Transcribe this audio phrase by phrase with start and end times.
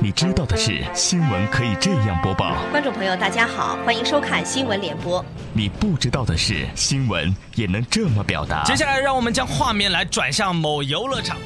[0.00, 2.54] 你知道的是，新闻可以这样播报。
[2.70, 5.24] 观众朋友，大家好，欢迎收看新闻联播。
[5.52, 8.62] 你不知道的是，新闻也能这么表达。
[8.64, 11.36] 接下来，让我们将画面来转向某游乐场。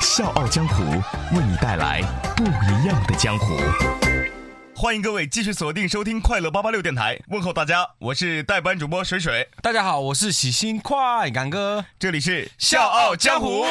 [0.00, 0.84] 笑傲江湖
[1.36, 2.00] 为你带来
[2.36, 3.56] 不一样的江湖。
[4.76, 9.48] 欢迎各位继续锁定收听快乐八八六电台，问候大家，我是代班主播水水。
[9.62, 13.64] 大家好，我是喜新快感哥，这里是笑傲江湖。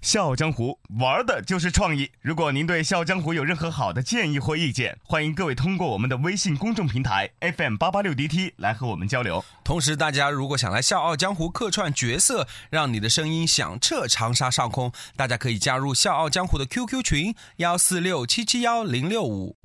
[0.00, 2.10] 笑傲江湖玩的就是创意。
[2.20, 9.44] 如果您对笑傲江湖有任何好的建议或意见，欢迎各位通过我们的微信公众平台 FM 八八六 DT 来和我们交流。
[9.64, 19.56] 同时，大家如果想来笑傲江湖客串角色，让你的声音响彻长沙上空，大家可以加入笑傲江湖的 QQ 群幺四六七七幺零六五。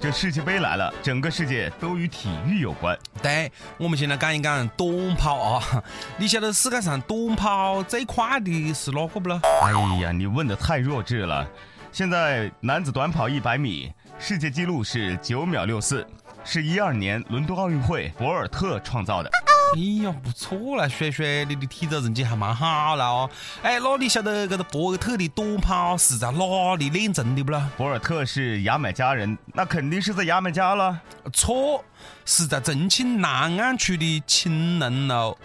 [0.00, 2.96] 这世界杯来了，整个世界都与体育有关。
[3.20, 5.82] 对，我们现在讲一讲短跑啊，
[6.16, 9.40] 你晓得世界上短跑最快的是哪个不咯？
[9.62, 11.44] 哎呀，你问的太弱智了。
[11.90, 16.06] 现在男子短跑一百米世界纪录是九秒六四，
[16.44, 19.30] 是一二年伦敦奥运会博尔特创造的。
[19.74, 23.30] 哎呀，不错啦，水水，你的体质成绩还蛮好了哦。
[23.62, 27.68] 哎，那你晓得这个博尔特的短跑是在哪里练成的不啦？
[27.76, 30.98] 博尔特是牙买加人，那肯定是在牙买加了。
[31.34, 31.84] 错，
[32.24, 35.36] 是在重庆南岸区的青龙路。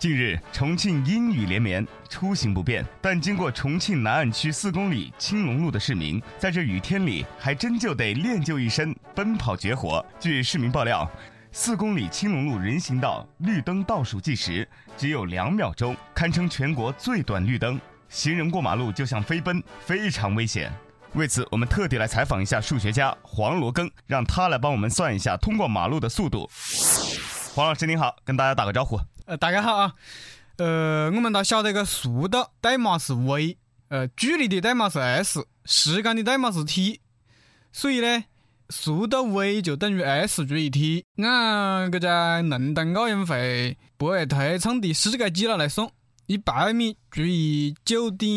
[0.00, 10.04] 近日，重庆阴雨连绵，出行不便，但经过重庆南岸区四公里青龙路的市民，在这雨天里还真就得练就一身奔跑绝活。
[10.18, 11.08] 据市民爆料。
[11.52, 17.78] 四公里青龙路人行道绿灯倒数计时只有两秒钟，堪称全国最短绿灯。
[18.08, 20.72] 行人过马路就像飞奔，非常危险。
[21.14, 26.48] 为此，我们特地来采访一下数学家黄罗庚，让他来帮我们算一下通过马路的速度。
[27.52, 29.00] 黄老师您好，跟大家打个招呼。
[29.26, 29.94] 呃，大家好啊。
[30.58, 33.58] 呃，我们都晓得个速度代码是 v，
[33.88, 37.00] 呃，距离的代码是 s，时间的代码是 t，
[37.72, 38.24] 所以呢。
[38.70, 45.88] 速度 v 就等于 s 除以 t，按这在伦敦奥运会博尔特创的世界纪录来算，
[46.26, 48.30] 一百米除以九点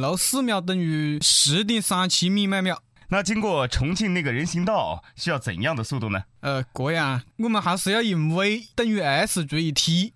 [0.00, 2.82] 六四秒等于十点三七米每秒。
[3.08, 6.24] 那经过重庆那个人行道需要怎样的速度呢？
[6.40, 10.12] 呃，这样我们还是要用 v 等于 s 除以 t，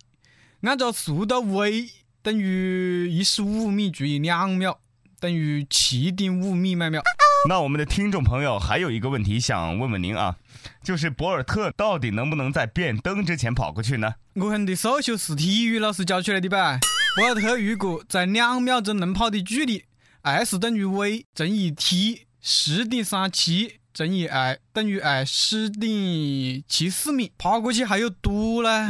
[0.63, 1.89] 按照速度 v
[2.23, 4.81] 等于一十五米除以两秒
[5.21, 7.01] 等于七点五米每秒。
[7.49, 10.37] 那我们的听众朋友还有一个问题想问问您啊，
[10.85, 14.15] 就是博尔特到底能不能在变灯之前跑过去呢？
[14.35, 16.79] 我们的数学是体育老师教出来的吧？
[17.17, 19.85] 博尔特如果在两秒钟能跑的距离
[20.21, 28.87] ，s 等于 v 乘以 t，十点三七乘以 i 等于 i 十点七四米，跑过去还有多呢？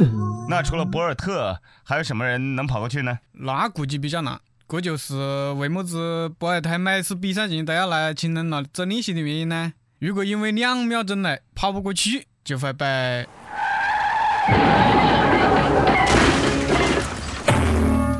[0.49, 3.19] 那除了博尔特，还有什么人能跑过去呢？
[3.31, 4.41] 那估计比较难。
[4.71, 9.73] 这就是为么子博尔特每次比赛前都要来青龙路做练习的原因呢？
[9.99, 13.27] 如果因为两秒钟内跑不过去，就会被。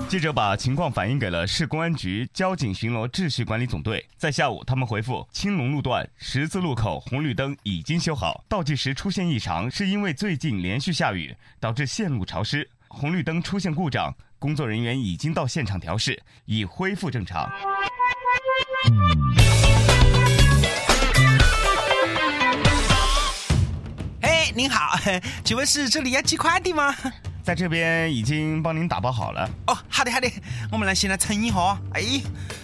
[0.09, 14.13] 记者把情况反映给了市公安局交警巡逻秩序管理总队，在下午，他们回复：青龙路段十字路口红绿灯已经修好，倒计时出现异常，是因为最近连续下雨，导致线路潮湿，红绿灯出现故障。
[14.41, 17.47] 工作人员已经到现场调试，已恢复正常。
[24.21, 24.97] 哎，您好，
[25.43, 26.91] 请问是这里要寄快递吗？
[27.43, 29.47] 在这边已经帮您打包好了。
[29.67, 30.27] 哦，好的好的，
[30.71, 31.79] 我们来先来称一下。
[31.93, 32.01] 哎，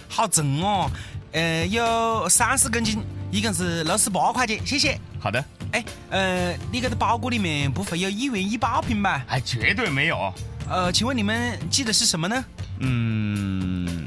[0.08, 0.90] 好重哦，
[1.30, 3.00] 呃，有三十公斤，
[3.30, 4.98] 一共是六十八块钱，谢谢。
[5.20, 5.44] 好的。
[5.70, 9.24] 哎，呃，你这个包裹里面不会有一元一包品吧？
[9.28, 10.34] 哎，绝对没有。
[10.70, 12.44] 呃，请问你们寄的是什么呢？
[12.80, 14.06] 嗯，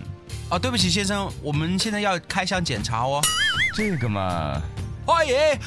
[0.50, 3.20] 哦，对不起，先生，我们现在要开箱检查哦。
[3.74, 4.62] 这个嘛，
[5.08, 5.60] 哎耶，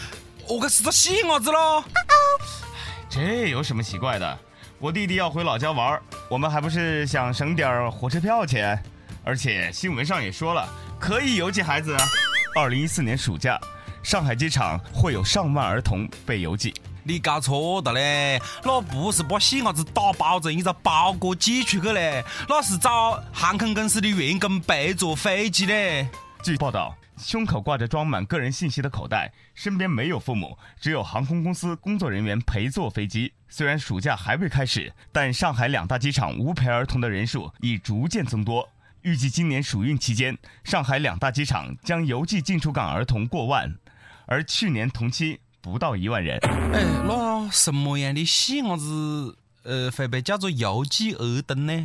[0.49, 1.83] 我可是个细伢子喽。
[3.11, 4.39] 这有什么奇怪的？
[4.79, 8.81] 我弟弟要回老家玩，我们还不是想省点火车票钱？
[9.25, 10.69] 而且新闻上也说了，
[11.01, 11.97] 可以邮寄孩子。
[12.55, 13.59] 二零一四年暑假，
[14.03, 16.73] 上海机场会有上万儿童被邮寄。
[17.07, 26.09] 你搞错哒嘞，那不是把细伢子打包成一个包裹寄出去嘞，那是找航空公司的员工陪坐飞机嘞。
[26.43, 33.35] 据报道，胸口挂着装满个人信息的口袋，身边没有父母，只有航空公司工作人员陪坐飞机。
[33.51, 38.67] 虽然暑假还未开始，但上海两大机场无陪儿童的人数已逐渐增多。
[39.03, 43.75] 预计今年暑运期间，上海两大机场将邮寄进出港儿童过万。
[44.27, 46.39] 而去年同期不到一万人。
[46.75, 51.81] 哎，那什么样的细伢子呃会被叫做游击儿童呢？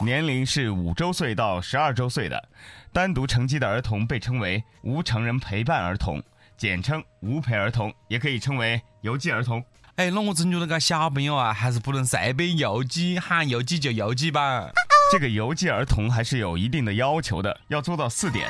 [0.00, 2.48] 年龄是五周岁到十二周岁的，
[2.92, 6.22] 单独成绩的儿童被称为无成人陪伴儿童，
[6.56, 9.64] 简称无陪儿童，也可以称为游击儿童。
[9.96, 14.70] 哎，那我真觉得个小朋友啊，还是不能随便游击，喊游击就游击吧。
[15.10, 18.48] 这个游击儿童还是有一定的要求的，要做到四点。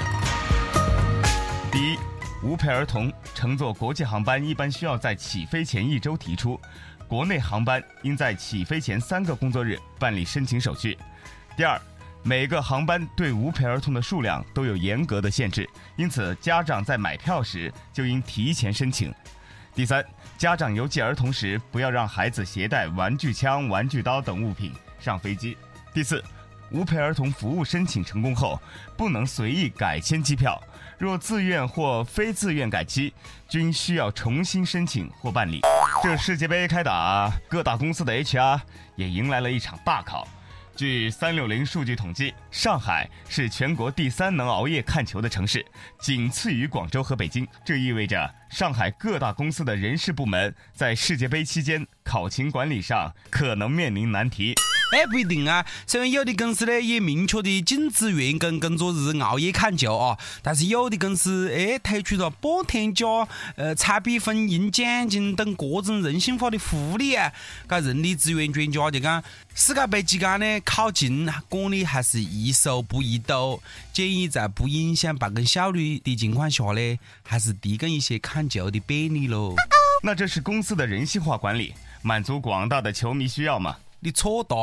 [1.73, 1.99] 第一，
[2.43, 6.61] 无陪儿童乘坐国际航班一般需要在起飞前一周提出，
[7.09, 10.97] 国内航班应在起飞前三个工作日办理申请手续。
[11.57, 11.81] 第二，
[12.23, 19.13] 每个航班对无陪儿童的数量都有严格的限制，因此家长在买票时就应提前申请。
[19.75, 20.05] 第三，
[20.37, 25.57] 家长邮寄儿童时不要让孩子携带玩具枪、玩具刀等物品上飞机。
[25.93, 26.23] 第四，
[26.71, 28.61] 无陪儿童服务申请成功后，
[28.97, 30.63] 不能随意改签机票，
[30.99, 33.13] 若自愿或非自愿改期，
[33.49, 35.61] 均需要重新申请或办理。
[36.03, 38.61] 这世界杯开打，各大公司的 HR
[38.95, 40.27] 也迎来了一场大考。
[40.75, 45.65] 据三六零数据统计，上海是全国第三能熬夜看球的城市，
[45.99, 47.49] 仅次于广州和北京。
[47.65, 54.55] 这意味着上海各大公司的人事部门在世界杯期间考勤管理上可能面临难题。
[54.97, 55.63] 哎，不一定啊。
[55.87, 63.07] 虽然有的公司呢也明确的禁止员工工作日熬夜看球啊，但是有的公司哎推出了半天假、
[63.57, 67.31] 呃彩笔分赢奖金等各种人性化的福利啊。
[67.69, 69.23] 这人力资源专家就讲，
[69.55, 73.63] 世界杯期间呢考勤管理还是宜收不宜抖，
[73.93, 79.55] 建议在不影响办公效率的情况下呢，还是提供一些看球的便利喽。
[80.03, 83.77] 那这是公司的人性化管理，满足广大的球迷需要吗？
[84.01, 84.57] 你错哒，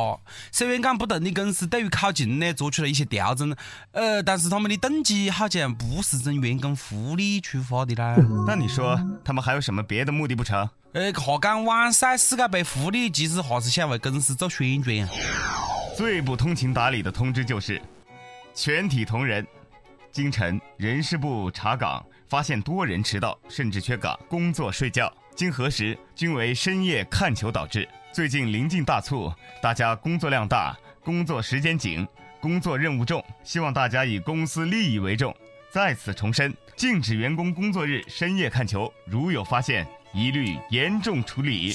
[0.52, 3.54] 虽然讲不同的公司对于考勤呢做出了一些调整，
[3.92, 8.16] 呃，但是他们的动机好像不是从员工福利出发的啦。
[8.46, 10.68] 那你说他们还有什么别的目的不成？
[10.92, 15.08] 呃，下岗晚赛世界杯福利，其实还是想为公司做宣传啊。
[15.96, 17.82] 最不通情达理的通知就是，
[18.54, 19.46] 全体同仁，
[20.12, 27.88] 今晨人事部查岗，发现多人迟到甚至缺岗，工作睡觉，经核实均为深夜看球导致。
[28.14, 32.06] 最近临近大促，大家工作量大，工作时间紧，
[32.40, 35.34] 工作任务重，希望大家以公司利益为重。
[35.68, 39.84] 再次重申，禁止员工工作日深夜看球，如有发现，
[40.14, 41.74] 一律严重处理。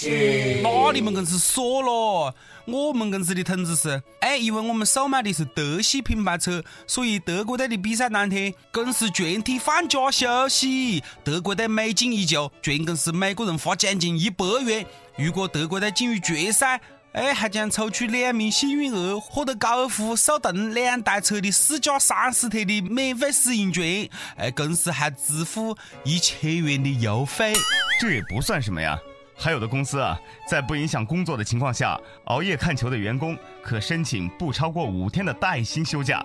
[0.63, 2.33] 那你们公司说了，
[2.65, 11.03] 我们公司的通知是：哎，因为我们售卖的是德系品牌车，所以德国队的比赛当天，公司全体放假休息。
[11.23, 14.85] 德国队每进一球，全公司每个人发奖金一百元。
[15.17, 16.79] 如果德国队进入决赛，
[17.13, 24.07] 哎，还将抽取两名幸运儿，获得高尔夫手动两台车的试驾三十特的免费使用权。
[24.37, 27.53] 哎，公司还支付一千元的邮费。
[27.99, 28.97] 这也不算什么呀。
[29.35, 36.23] 还有的公司啊，在不影响工作的情况下，熬夜看球的员工可申请不超过五天的带薪休假。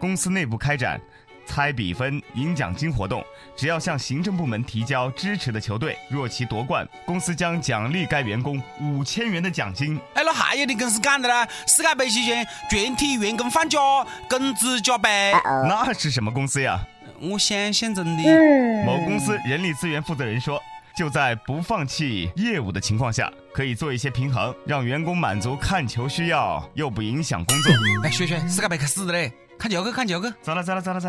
[0.00, 0.98] 公司内部开展。
[1.46, 3.24] 猜比分、赢奖金活动，
[3.56, 9.98] 只要向行政部门提交支持的球队，若其夺冠，公司将奖励该员工五千元的奖金。
[10.14, 11.46] 哎，那还有的公司干的呢？
[11.66, 13.78] 世界杯期间，全体员工放假，
[14.28, 15.32] 工资加倍。
[15.68, 16.80] 那是什么公司呀？
[17.20, 18.22] 我想象中的
[18.84, 20.60] 某公司人力资源负责人说，
[20.96, 27.72] 就在不放弃业务的情况下，可以做一些平衡，让员工满足看球需要，又不影响工作。
[28.02, 29.32] 哎，轩轩，世界杯开始了嘞！
[29.58, 31.08] 看九哥，看九哥，走了，走了，走了，走。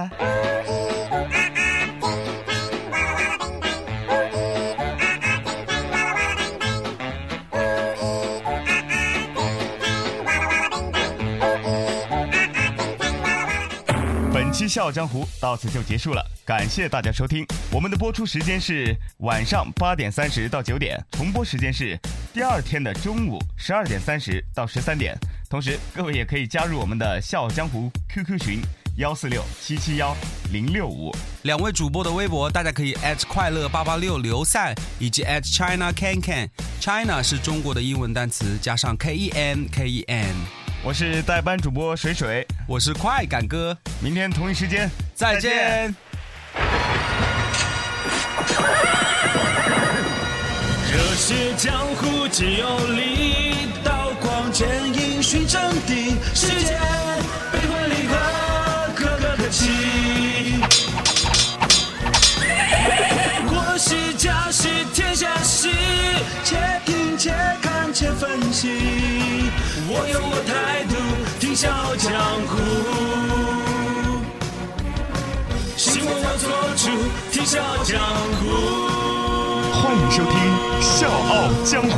[14.33, 17.45] 本期《笑傲江湖》到此就结束了，感谢大家收听。
[17.71, 21.99] 我们的播出时间是晚上八点三十到九点，重播时间是
[22.33, 25.17] 第二天的中午十二点三十到十三点。
[25.55, 28.59] 同时，各位也可以加入我们的《笑傲江湖》QQ 群
[28.97, 30.13] 幺四六七七幺
[30.51, 31.15] 零六五。
[31.43, 32.93] 两位主播的微博，大家可以
[33.29, 36.49] 快乐八八六刘赛以及 China Can Can。
[36.81, 40.35] China 是中国的英文单词，加上 K E N K E N。
[40.83, 43.77] 我是代班主播水水，我是快感哥。
[44.01, 45.95] 明天同一时间再见。
[50.91, 53.44] 热血江湖只有力，刀光剑影
[55.25, 56.13] 寻真谛。
[56.35, 56.79] 世间
[57.51, 58.13] 悲欢离合，
[58.93, 60.61] 个个可期。
[63.49, 65.67] 国事家事天下事，
[66.43, 66.55] 且
[66.85, 68.69] 听且看且分析。
[69.89, 70.93] 我有我态度，
[71.39, 72.11] 听笑傲江
[72.45, 72.53] 湖。
[75.75, 76.83] 行我做主，
[77.31, 77.99] 听笑傲江
[78.37, 78.41] 湖。
[79.81, 80.35] 欢迎收听
[80.83, 81.97] 《笑傲江湖》。